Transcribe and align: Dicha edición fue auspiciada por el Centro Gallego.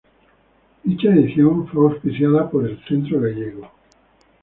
Dicha 0.83 1.09
edición 1.09 1.67
fue 1.67 1.83
auspiciada 1.91 2.49
por 2.49 2.67
el 2.67 2.83
Centro 2.87 3.19
Gallego. 3.21 3.69